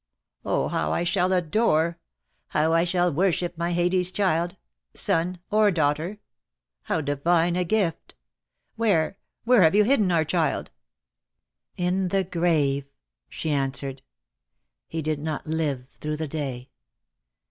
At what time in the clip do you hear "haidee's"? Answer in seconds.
3.73-4.09